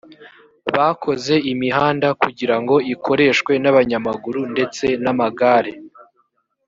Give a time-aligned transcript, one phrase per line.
[0.75, 5.71] bakoze imihanda kugirango ikoreshwe n’abanyamaguru ndetse n’amagare